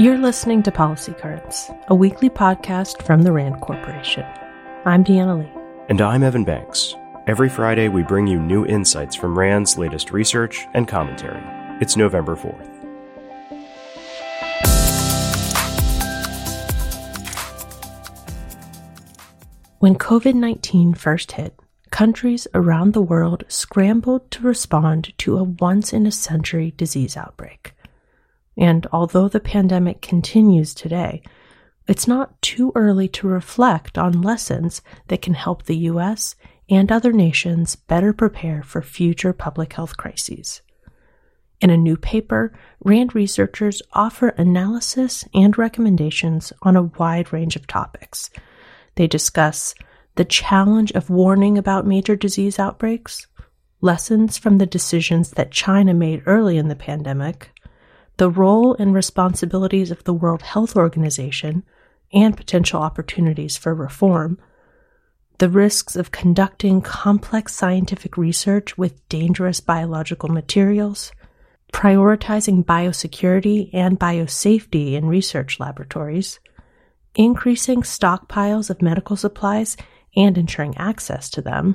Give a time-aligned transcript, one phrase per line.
[0.00, 4.24] You're listening to Policy Currents, a weekly podcast from the RAND Corporation.
[4.86, 5.52] I'm Deanna Lee.
[5.90, 6.94] And I'm Evan Banks.
[7.26, 11.42] Every Friday, we bring you new insights from RAND's latest research and commentary.
[11.82, 12.66] It's November 4th.
[19.80, 21.60] When COVID 19 first hit,
[21.90, 27.74] countries around the world scrambled to respond to a once in a century disease outbreak.
[28.60, 31.22] And although the pandemic continues today,
[31.88, 36.36] it's not too early to reflect on lessons that can help the US
[36.68, 40.60] and other nations better prepare for future public health crises.
[41.62, 42.52] In a new paper,
[42.84, 48.30] RAND researchers offer analysis and recommendations on a wide range of topics.
[48.94, 49.74] They discuss
[50.16, 53.26] the challenge of warning about major disease outbreaks,
[53.80, 57.50] lessons from the decisions that China made early in the pandemic,
[58.20, 61.62] the role and responsibilities of the World Health Organization
[62.12, 64.38] and potential opportunities for reform,
[65.38, 71.12] the risks of conducting complex scientific research with dangerous biological materials,
[71.72, 76.40] prioritizing biosecurity and biosafety in research laboratories,
[77.14, 79.78] increasing stockpiles of medical supplies
[80.14, 81.74] and ensuring access to them,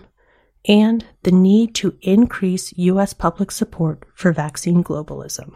[0.67, 3.13] and the need to increase U.S.
[3.13, 5.55] public support for vaccine globalism.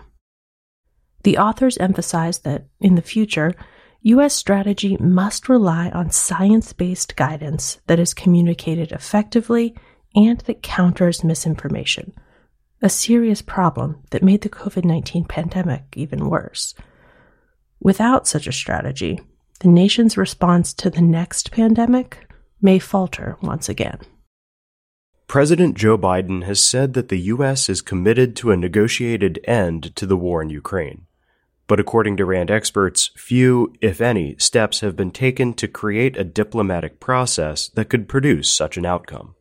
[1.24, 3.54] The authors emphasize that, in the future,
[4.02, 4.34] U.S.
[4.34, 9.76] strategy must rely on science based guidance that is communicated effectively
[10.16, 12.14] and that counters misinformation,
[12.82, 16.74] a serious problem that made the COVID 19 pandemic even worse.
[17.82, 19.20] Without such a strategy,
[19.60, 22.30] the nation's response to the next pandemic
[22.62, 24.00] may falter once again.
[25.28, 27.70] President Joe Biden has said that the U.S.
[27.70, 31.06] is committed to a negotiated end to the war in Ukraine.
[31.70, 36.24] But according to RAND experts, few, if any, steps have been taken to create a
[36.24, 39.36] diplomatic process that could produce such an outcome.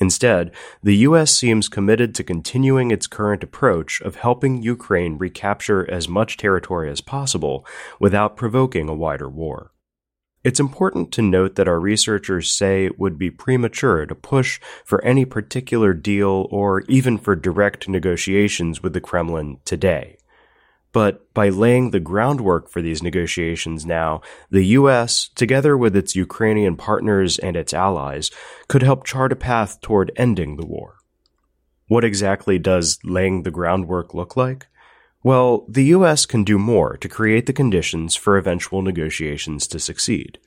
[0.00, 0.50] Instead,
[0.82, 1.30] the U.S.
[1.30, 7.00] seems committed to continuing its current approach of helping Ukraine recapture as much territory as
[7.00, 7.64] possible
[8.00, 9.70] without provoking a wider war.
[10.42, 15.04] It's important to note that our researchers say it would be premature to push for
[15.04, 20.16] any particular deal or even for direct negotiations with the Kremlin today.
[20.92, 26.76] But by laying the groundwork for these negotiations now, the US, together with its Ukrainian
[26.76, 28.30] partners and its allies,
[28.68, 30.96] could help chart a path toward ending the war.
[31.86, 34.66] What exactly does laying the groundwork look like?
[35.22, 40.38] Well, the US can do more to create the conditions for eventual negotiations to succeed.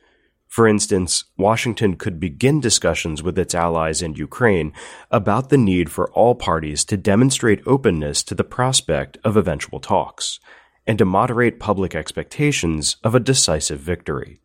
[0.53, 4.71] For instance, Washington could begin discussions with its allies in Ukraine
[5.09, 10.39] about the need for all parties to demonstrate openness to the prospect of eventual talks,
[10.85, 14.41] and to moderate public expectations of a decisive victory.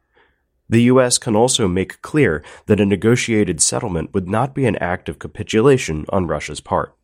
[0.67, 1.19] The U.S.
[1.19, 6.07] can also make clear that a negotiated settlement would not be an act of capitulation
[6.09, 6.97] on Russia's part.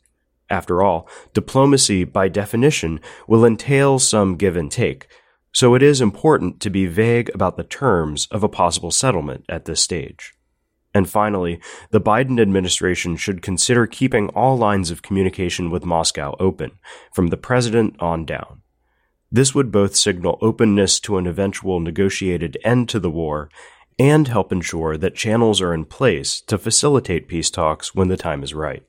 [0.48, 5.08] After all, diplomacy, by definition, will entail some give and take,
[5.54, 9.64] so it is important to be vague about the terms of a possible settlement at
[9.64, 10.34] this stage.
[10.92, 11.60] And finally,
[11.90, 16.72] the Biden administration should consider keeping all lines of communication with Moscow open,
[17.12, 18.62] from the president on down.
[19.30, 23.48] This would both signal openness to an eventual negotiated end to the war
[23.96, 28.42] and help ensure that channels are in place to facilitate peace talks when the time
[28.42, 28.82] is right.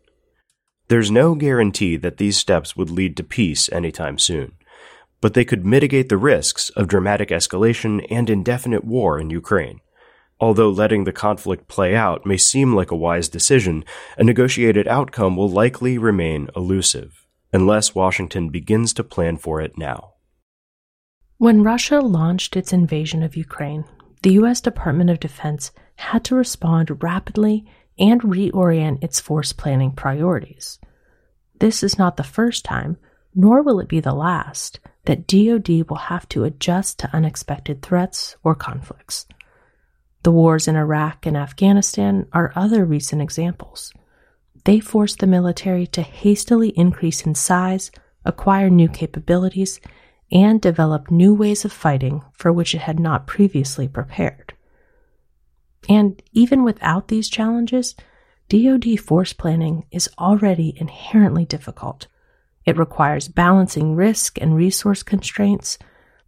[0.87, 4.53] There's no guarantee that these steps would lead to peace anytime soon
[5.21, 9.79] but they could mitigate the risks of dramatic escalation and indefinite war in Ukraine.
[10.39, 13.85] Although letting the conflict play out may seem like a wise decision,
[14.17, 20.15] a negotiated outcome will likely remain elusive, unless Washington begins to plan for it now.
[21.37, 23.85] When Russia launched its invasion of Ukraine,
[24.23, 24.59] the U.S.
[24.61, 27.65] Department of Defense had to respond rapidly
[27.97, 30.79] and reorient its force planning priorities.
[31.59, 32.97] This is not the first time,
[33.33, 38.35] nor will it be the last, that DoD will have to adjust to unexpected threats
[38.43, 39.25] or conflicts.
[40.23, 43.93] The wars in Iraq and Afghanistan are other recent examples.
[44.63, 47.91] They forced the military to hastily increase in size,
[48.25, 49.79] acquire new capabilities,
[50.31, 54.53] and develop new ways of fighting for which it had not previously prepared.
[55.87, 57.95] And even without these challenges,
[58.49, 62.07] DoD force planning is already inherently difficult
[62.65, 65.77] it requires balancing risk and resource constraints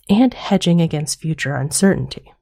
[0.10, 2.34] and hedging against future uncertainty.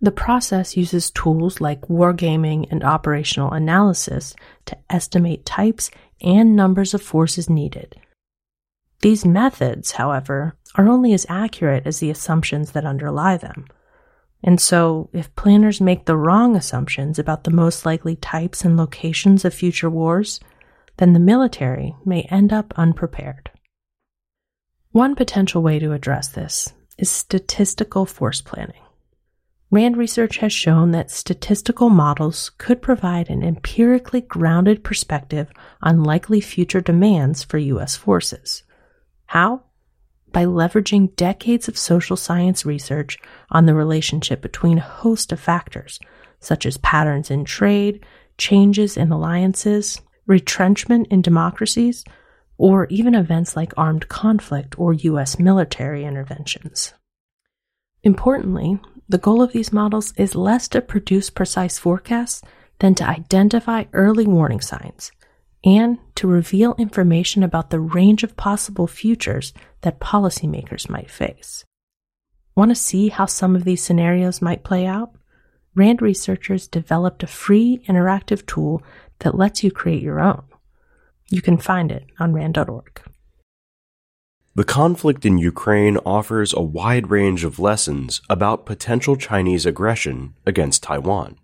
[0.00, 4.34] The process uses tools like wargaming and operational analysis
[4.66, 5.90] to estimate types
[6.20, 7.96] and numbers of forces needed.
[9.00, 13.66] These methods, however, are only as accurate as the assumptions that underlie them.
[14.42, 19.44] And so, if planners make the wrong assumptions about the most likely types and locations
[19.44, 20.38] of future wars,
[20.96, 23.50] then the military may end up unprepared.
[24.90, 28.80] One potential way to address this is statistical force planning.
[29.70, 35.50] RAND research has shown that statistical models could provide an empirically grounded perspective
[35.82, 37.96] on likely future demands for U.S.
[37.96, 38.62] forces.
[39.26, 39.64] How?
[40.30, 43.18] By leveraging decades of social science research
[43.50, 45.98] on the relationship between a host of factors,
[46.38, 48.06] such as patterns in trade,
[48.38, 52.04] changes in alliances, retrenchment in democracies,
[52.56, 55.38] or even events like armed conflict or U.S.
[55.38, 56.94] military interventions.
[58.02, 58.78] Importantly,
[59.08, 62.42] the goal of these models is less to produce precise forecasts
[62.78, 65.10] than to identify early warning signs
[65.64, 71.64] and to reveal information about the range of possible futures that policymakers might face.
[72.54, 75.12] Want to see how some of these scenarios might play out?
[75.74, 78.82] RAND researchers developed a free interactive tool
[79.20, 80.44] that lets you create your own.
[81.30, 83.02] You can find it on RAND.org.
[84.56, 90.84] The conflict in Ukraine offers a wide range of lessons about potential Chinese aggression against
[90.84, 91.38] Taiwan.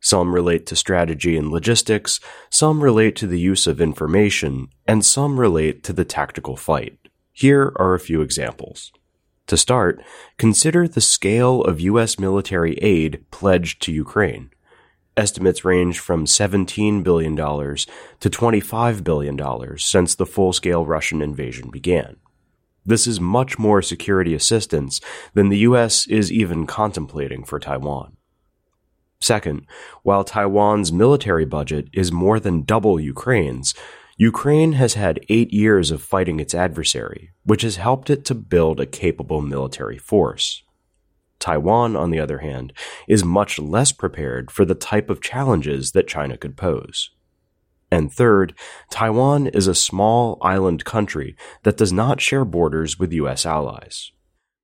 [0.00, 2.20] Some relate to strategy and logistics,
[2.50, 6.96] some relate to the use of information, and some relate to the tactical fight.
[7.32, 8.92] Here are a few examples.
[9.48, 10.00] To start,
[10.38, 12.20] consider the scale of U.S.
[12.20, 14.50] military aid pledged to Ukraine.
[15.16, 22.16] Estimates range from $17 billion to $25 billion since the full scale Russian invasion began.
[22.84, 25.00] This is much more security assistance
[25.32, 28.16] than the US is even contemplating for Taiwan.
[29.20, 29.66] Second,
[30.02, 33.72] while Taiwan's military budget is more than double Ukraine's,
[34.16, 38.80] Ukraine has had eight years of fighting its adversary, which has helped it to build
[38.80, 40.63] a capable military force.
[41.44, 42.72] Taiwan, on the other hand,
[43.06, 47.10] is much less prepared for the type of challenges that China could pose.
[47.90, 48.54] And third,
[48.88, 54.10] Taiwan is a small island country that does not share borders with US allies.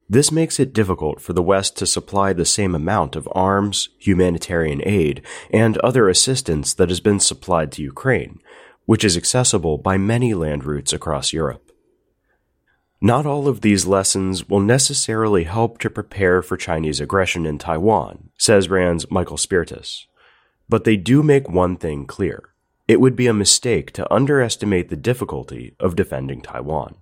[0.08, 4.80] This makes it difficult for the West to supply the same amount of arms, humanitarian
[4.86, 8.38] aid, and other assistance that has been supplied to Ukraine,
[8.86, 11.69] which is accessible by many land routes across Europe.
[13.02, 18.28] Not all of these lessons will necessarily help to prepare for Chinese aggression in Taiwan,
[18.36, 20.04] says RAND's Michael Spirtas.
[20.68, 22.50] But they do make one thing clear.
[22.86, 26.96] It would be a mistake to underestimate the difficulty of defending Taiwan.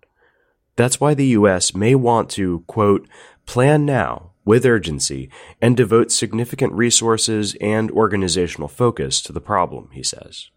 [0.76, 3.08] That's why the US may want to, quote,
[3.44, 5.28] plan now with urgency
[5.60, 10.50] and devote significant resources and organizational focus to the problem, he says.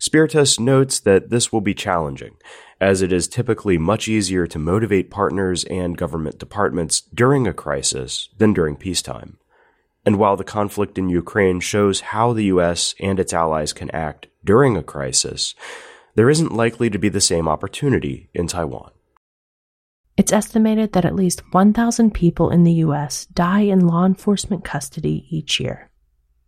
[0.00, 2.36] Spirtas notes that this will be challenging,
[2.80, 8.28] as it is typically much easier to motivate partners and government departments during a crisis
[8.38, 9.38] than during peacetime.
[10.04, 14.28] And while the conflict in Ukraine shows how the US and its allies can act
[14.44, 15.54] during a crisis,
[16.14, 18.90] there isn't likely to be the same opportunity in Taiwan.
[20.16, 25.26] It's estimated that at least 1,000 people in the US die in law enforcement custody
[25.28, 25.90] each year.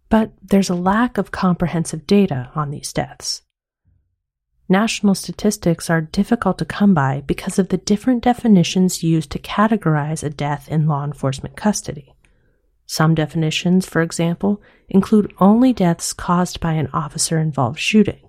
[0.08, 3.42] But there's a lack of comprehensive data on these deaths.
[4.70, 10.22] National statistics are difficult to come by because of the different definitions used to categorize
[10.22, 12.14] a death in law enforcement custody.
[12.84, 18.20] Some definitions, for example, include only deaths caused by an officer involved shooting,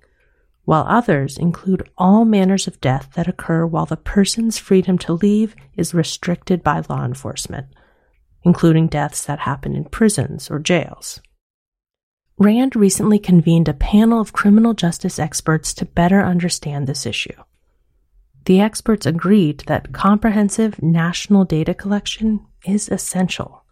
[0.63, 5.55] while others include all manners of death that occur while the person's freedom to leave
[5.75, 7.67] is restricted by law enforcement,
[8.43, 11.19] including deaths that happen in prisons or jails.
[12.41, 17.34] RAND recently convened a panel of criminal justice experts to better understand this issue.
[18.46, 23.65] The experts agreed that comprehensive national data collection is essential.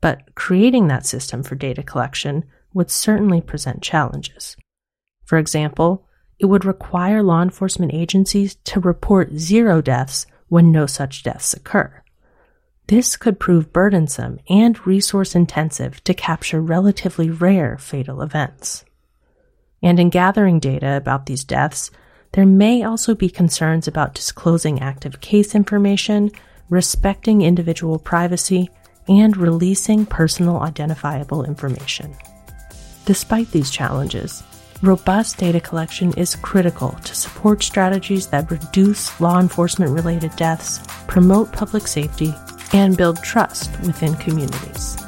[0.00, 4.56] But creating that system for data collection would certainly present challenges.
[5.26, 6.06] For example,
[6.38, 12.02] it would require law enforcement agencies to report zero deaths when no such deaths occur.
[12.86, 18.84] This could prove burdensome and resource intensive to capture relatively rare fatal events.
[19.82, 21.90] And in gathering data about these deaths,
[22.32, 26.30] there may also be concerns about disclosing active case information,
[26.68, 28.68] respecting individual privacy,
[29.08, 32.14] and releasing personal identifiable information.
[33.06, 34.42] Despite these challenges,
[34.82, 41.52] robust data collection is critical to support strategies that reduce law enforcement related deaths, promote
[41.52, 42.34] public safety,
[42.74, 44.98] and build trust within communities.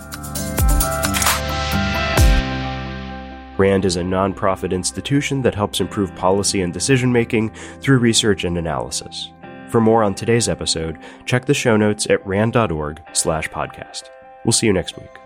[3.58, 8.56] RAND is a nonprofit institution that helps improve policy and decision making through research and
[8.56, 9.32] analysis.
[9.68, 14.04] For more on today's episode, check the show notes at rand.org slash podcast.
[14.44, 15.25] We'll see you next week.